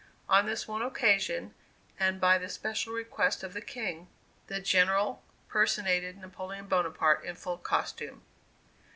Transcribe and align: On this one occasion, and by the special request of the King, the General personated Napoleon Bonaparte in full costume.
On 0.27 0.47
this 0.47 0.67
one 0.67 0.81
occasion, 0.81 1.53
and 1.99 2.19
by 2.19 2.39
the 2.39 2.49
special 2.49 2.91
request 2.91 3.43
of 3.43 3.53
the 3.53 3.61
King, 3.61 4.07
the 4.47 4.59
General 4.59 5.21
personated 5.47 6.17
Napoleon 6.17 6.65
Bonaparte 6.65 7.23
in 7.23 7.35
full 7.35 7.59
costume. 7.59 8.23